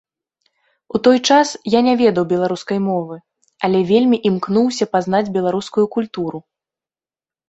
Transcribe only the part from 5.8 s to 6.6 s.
культуру.